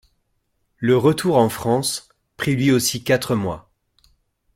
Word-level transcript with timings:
Le 0.77 0.97
retour 0.97 1.37
en 1.37 1.47
France 1.47 2.09
prit 2.35 2.55
lui 2.55 2.71
aussi 2.71 3.03
quatre 3.03 3.35
mois. 3.35 3.69